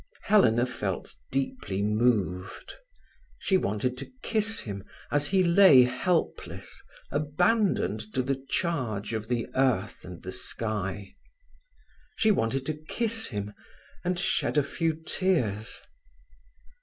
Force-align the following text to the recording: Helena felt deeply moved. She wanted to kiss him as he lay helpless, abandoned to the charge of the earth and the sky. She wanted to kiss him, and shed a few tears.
Helena 0.23 0.65
felt 0.65 1.13
deeply 1.31 1.83
moved. 1.83 2.73
She 3.37 3.55
wanted 3.55 3.99
to 3.99 4.09
kiss 4.23 4.61
him 4.61 4.83
as 5.11 5.27
he 5.27 5.43
lay 5.43 5.83
helpless, 5.83 6.81
abandoned 7.11 8.11
to 8.15 8.23
the 8.23 8.43
charge 8.49 9.13
of 9.13 9.27
the 9.27 9.47
earth 9.53 10.03
and 10.03 10.23
the 10.23 10.31
sky. 10.31 11.13
She 12.15 12.31
wanted 12.31 12.65
to 12.65 12.73
kiss 12.87 13.27
him, 13.27 13.53
and 14.03 14.17
shed 14.17 14.57
a 14.57 14.63
few 14.63 14.95
tears. 14.95 15.79